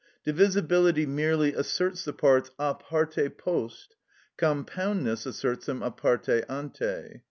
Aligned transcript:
Divisibility 0.23 1.05
merely 1.05 1.53
asserts 1.53 2.05
the 2.05 2.11
parts 2.13 2.49
a 2.57 2.73
parte 2.73 3.29
post; 3.37 3.95
compoundness 4.35 5.27
asserts 5.27 5.67
them 5.67 5.83
a 5.83 5.91
parte 5.91 6.41
ante. 6.49 7.19